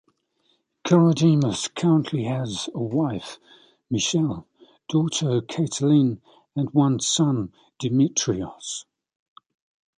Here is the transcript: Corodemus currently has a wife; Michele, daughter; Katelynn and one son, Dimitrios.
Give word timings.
Corodemus 0.83 1.67
currently 1.67 2.23
has 2.23 2.69
a 2.73 2.79
wife; 2.81 3.37
Michele, 3.91 4.47
daughter; 4.89 5.41
Katelynn 5.41 6.21
and 6.55 6.71
one 6.71 6.99
son, 6.99 7.53
Dimitrios. 7.79 8.85